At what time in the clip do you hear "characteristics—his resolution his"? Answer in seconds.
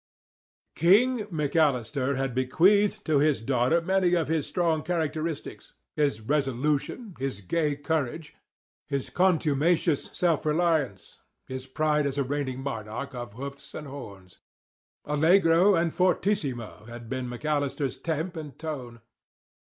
4.81-7.41